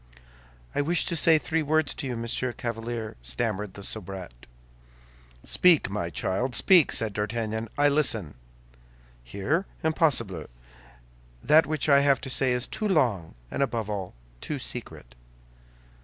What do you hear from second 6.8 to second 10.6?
said D'Artagnan; "I listen." "Here? Impossible!